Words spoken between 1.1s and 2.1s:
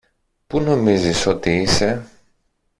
ότι είσαι